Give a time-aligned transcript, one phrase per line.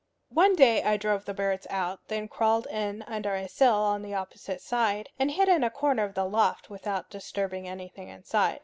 [0.31, 4.15] One day I drove the birds out, then crawled in under a sill on the
[4.15, 8.59] opposite side, and hid in a corner of the loft without disturbing anything inside.